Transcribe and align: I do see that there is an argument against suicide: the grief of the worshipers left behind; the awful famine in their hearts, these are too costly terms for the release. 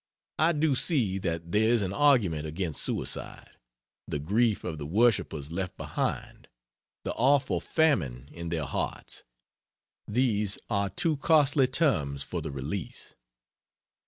I 0.39 0.53
do 0.53 0.73
see 0.73 1.19
that 1.19 1.51
there 1.51 1.69
is 1.71 1.83
an 1.83 1.93
argument 1.93 2.47
against 2.47 2.81
suicide: 2.81 3.51
the 4.07 4.17
grief 4.17 4.63
of 4.63 4.79
the 4.79 4.87
worshipers 4.87 5.51
left 5.51 5.77
behind; 5.77 6.47
the 7.03 7.13
awful 7.13 7.59
famine 7.59 8.27
in 8.31 8.49
their 8.49 8.65
hearts, 8.65 9.23
these 10.07 10.57
are 10.71 10.89
too 10.89 11.17
costly 11.17 11.67
terms 11.67 12.23
for 12.23 12.41
the 12.41 12.49
release. 12.49 13.15